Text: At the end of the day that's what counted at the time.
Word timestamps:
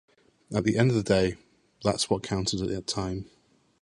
At 0.51 0.63
the 0.63 0.79
end 0.79 0.89
of 0.89 0.95
the 0.97 1.03
day 1.03 1.35
that's 1.83 2.09
what 2.09 2.23
counted 2.23 2.59
at 2.61 2.69
the 2.69 2.81
time. 2.81 3.29